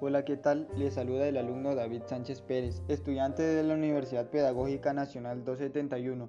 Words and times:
Hola, 0.00 0.24
¿qué 0.24 0.36
tal? 0.36 0.68
Les 0.76 0.94
saluda 0.94 1.26
el 1.26 1.36
alumno 1.36 1.74
David 1.74 2.02
Sánchez 2.06 2.40
Pérez, 2.42 2.82
estudiante 2.86 3.42
de 3.42 3.64
la 3.64 3.74
Universidad 3.74 4.30
Pedagógica 4.30 4.92
Nacional 4.92 5.44
271. 5.44 6.28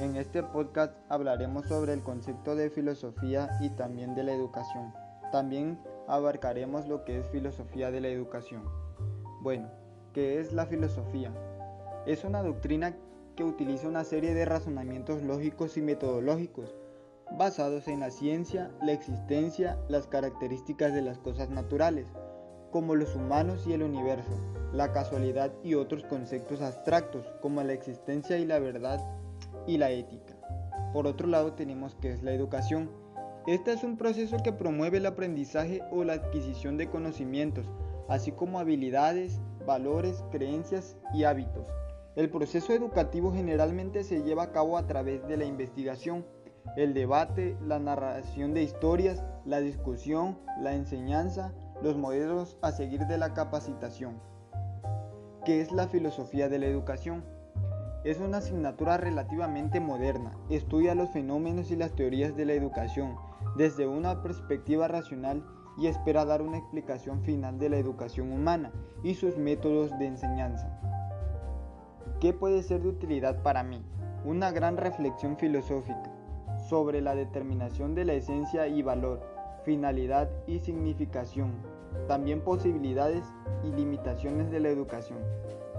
En 0.00 0.16
este 0.16 0.42
podcast 0.42 0.94
hablaremos 1.08 1.66
sobre 1.66 1.94
el 1.94 2.02
concepto 2.02 2.54
de 2.54 2.68
filosofía 2.68 3.48
y 3.62 3.70
también 3.70 4.14
de 4.14 4.22
la 4.22 4.34
educación. 4.34 4.92
También 5.32 5.80
abarcaremos 6.06 6.88
lo 6.88 7.06
que 7.06 7.20
es 7.20 7.26
filosofía 7.30 7.90
de 7.90 8.02
la 8.02 8.08
educación. 8.08 8.64
Bueno, 9.40 9.70
¿qué 10.12 10.38
es 10.38 10.52
la 10.52 10.66
filosofía? 10.66 11.32
Es 12.04 12.22
una 12.22 12.42
doctrina 12.42 12.98
que 13.34 13.44
utiliza 13.44 13.88
una 13.88 14.04
serie 14.04 14.34
de 14.34 14.44
razonamientos 14.44 15.22
lógicos 15.22 15.78
y 15.78 15.80
metodológicos 15.80 16.76
basados 17.38 17.88
en 17.88 18.00
la 18.00 18.10
ciencia, 18.10 18.70
la 18.82 18.92
existencia, 18.92 19.78
las 19.88 20.06
características 20.06 20.92
de 20.92 21.00
las 21.00 21.16
cosas 21.16 21.48
naturales 21.48 22.12
como 22.70 22.94
los 22.94 23.14
humanos 23.14 23.66
y 23.66 23.72
el 23.72 23.82
universo, 23.82 24.32
la 24.72 24.92
casualidad 24.92 25.52
y 25.62 25.74
otros 25.74 26.04
conceptos 26.04 26.60
abstractos 26.60 27.26
como 27.40 27.62
la 27.62 27.72
existencia 27.72 28.38
y 28.38 28.44
la 28.44 28.58
verdad 28.58 29.00
y 29.66 29.78
la 29.78 29.90
ética. 29.90 30.34
Por 30.92 31.06
otro 31.06 31.26
lado 31.26 31.52
tenemos 31.52 31.94
que 31.96 32.12
es 32.12 32.22
la 32.22 32.32
educación. 32.32 32.90
Este 33.46 33.72
es 33.72 33.84
un 33.84 33.96
proceso 33.96 34.38
que 34.42 34.52
promueve 34.52 34.98
el 34.98 35.06
aprendizaje 35.06 35.82
o 35.90 36.04
la 36.04 36.14
adquisición 36.14 36.76
de 36.76 36.88
conocimientos, 36.88 37.66
así 38.08 38.32
como 38.32 38.58
habilidades, 38.58 39.40
valores, 39.66 40.24
creencias 40.30 40.96
y 41.12 41.24
hábitos. 41.24 41.68
El 42.16 42.30
proceso 42.30 42.72
educativo 42.72 43.32
generalmente 43.32 44.02
se 44.02 44.22
lleva 44.22 44.44
a 44.44 44.52
cabo 44.52 44.78
a 44.78 44.86
través 44.86 45.26
de 45.28 45.36
la 45.36 45.44
investigación, 45.44 46.24
el 46.76 46.94
debate, 46.94 47.56
la 47.62 47.78
narración 47.78 48.54
de 48.54 48.62
historias, 48.62 49.22
la 49.44 49.60
discusión, 49.60 50.38
la 50.60 50.74
enseñanza, 50.74 51.52
los 51.82 51.96
modelos 51.96 52.56
a 52.62 52.72
seguir 52.72 53.06
de 53.06 53.18
la 53.18 53.34
capacitación. 53.34 54.20
¿Qué 55.44 55.60
es 55.60 55.72
la 55.72 55.88
filosofía 55.88 56.48
de 56.48 56.58
la 56.58 56.66
educación? 56.66 57.24
Es 58.04 58.20
una 58.20 58.38
asignatura 58.38 58.96
relativamente 58.96 59.80
moderna. 59.80 60.36
Estudia 60.48 60.94
los 60.94 61.10
fenómenos 61.10 61.70
y 61.70 61.76
las 61.76 61.92
teorías 61.92 62.36
de 62.36 62.44
la 62.44 62.52
educación 62.52 63.16
desde 63.56 63.86
una 63.86 64.22
perspectiva 64.22 64.88
racional 64.88 65.44
y 65.78 65.88
espera 65.88 66.24
dar 66.24 66.42
una 66.42 66.58
explicación 66.58 67.22
final 67.22 67.58
de 67.58 67.68
la 67.68 67.76
educación 67.76 68.32
humana 68.32 68.72
y 69.02 69.14
sus 69.14 69.36
métodos 69.36 69.96
de 69.98 70.06
enseñanza. 70.06 70.80
¿Qué 72.20 72.32
puede 72.32 72.62
ser 72.62 72.82
de 72.82 72.88
utilidad 72.88 73.42
para 73.42 73.62
mí? 73.62 73.84
Una 74.24 74.50
gran 74.50 74.76
reflexión 74.76 75.36
filosófica 75.36 76.10
sobre 76.68 77.00
la 77.00 77.14
determinación 77.14 77.94
de 77.94 78.04
la 78.04 78.14
esencia 78.14 78.66
y 78.66 78.82
valor 78.82 79.35
finalidad 79.66 80.30
y 80.46 80.60
significación, 80.60 81.52
también 82.06 82.40
posibilidades 82.40 83.24
y 83.64 83.72
limitaciones 83.72 84.48
de 84.52 84.60
la 84.60 84.68
educación. 84.68 85.18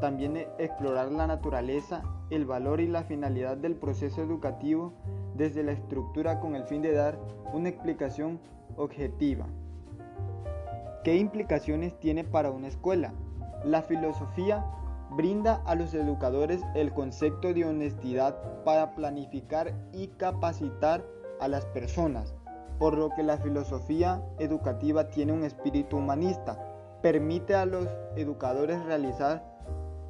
También 0.00 0.38
explorar 0.58 1.12
la 1.12 1.26
naturaleza, 1.26 2.02
el 2.30 2.46
valor 2.46 2.80
y 2.80 2.88
la 2.88 3.04
finalidad 3.04 3.58
del 3.58 3.76
proceso 3.76 4.22
educativo 4.22 4.94
desde 5.36 5.62
la 5.62 5.72
estructura 5.72 6.40
con 6.40 6.56
el 6.56 6.64
fin 6.64 6.80
de 6.80 6.92
dar 6.92 7.18
una 7.52 7.68
explicación 7.68 8.40
objetiva. 8.76 9.46
¿Qué 11.04 11.16
implicaciones 11.16 12.00
tiene 12.00 12.24
para 12.24 12.50
una 12.50 12.68
escuela? 12.68 13.12
La 13.64 13.82
filosofía 13.82 14.64
brinda 15.10 15.62
a 15.66 15.74
los 15.74 15.92
educadores 15.92 16.62
el 16.74 16.94
concepto 16.94 17.52
de 17.52 17.66
honestidad 17.66 18.64
para 18.64 18.94
planificar 18.94 19.74
y 19.92 20.08
capacitar 20.08 21.04
a 21.38 21.48
las 21.48 21.66
personas 21.66 22.34
por 22.78 22.96
lo 22.96 23.10
que 23.10 23.22
la 23.22 23.38
filosofía 23.38 24.22
educativa 24.38 25.08
tiene 25.10 25.32
un 25.32 25.44
espíritu 25.44 25.96
humanista. 25.96 26.58
Permite 27.02 27.54
a 27.54 27.66
los 27.66 27.88
educadores 28.16 28.82
realizar 28.84 29.44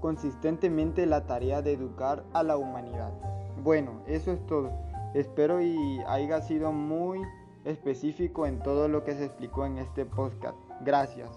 consistentemente 0.00 1.06
la 1.06 1.26
tarea 1.26 1.62
de 1.62 1.72
educar 1.72 2.24
a 2.32 2.42
la 2.42 2.56
humanidad. 2.56 3.12
Bueno, 3.62 4.02
eso 4.06 4.32
es 4.32 4.44
todo. 4.46 4.70
Espero 5.14 5.60
y 5.62 6.00
haya 6.06 6.40
sido 6.42 6.72
muy 6.72 7.20
específico 7.64 8.46
en 8.46 8.60
todo 8.60 8.88
lo 8.88 9.04
que 9.04 9.14
se 9.14 9.24
explicó 9.24 9.64
en 9.64 9.78
este 9.78 10.04
podcast. 10.04 10.56
Gracias. 10.82 11.30